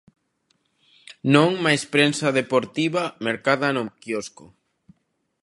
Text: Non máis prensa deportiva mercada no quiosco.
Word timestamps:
Non 1.33 1.49
máis 1.65 1.83
prensa 1.93 2.35
deportiva 2.39 3.03
mercada 3.27 3.67
no 3.75 3.83
quiosco. 4.01 4.45